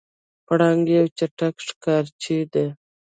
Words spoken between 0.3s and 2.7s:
پړانګ یو چټک ښکارچی دی.